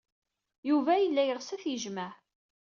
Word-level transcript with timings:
Yuba 0.69 0.93
yella 0.97 1.23
yeɣs 1.25 1.47
ad 1.53 1.59
t-yejmeɛ. 1.61 2.11